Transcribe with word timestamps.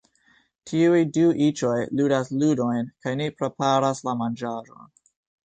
Tiuj 0.69 1.01
du 1.17 1.25
iĉoj 1.47 1.75
ludas 1.99 2.33
ludojn 2.45 2.89
kaj 3.07 3.15
ni 3.21 3.29
preparas 3.43 4.03
la 4.09 4.17
manĝaĵon 4.25 4.91